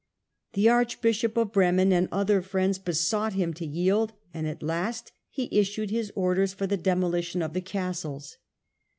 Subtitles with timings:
[0.53, 6.11] The archbishop of Bremen and other friends besought hing^^ojrield, and at last he issued his
[6.15, 8.37] orders for the demolition of the castles.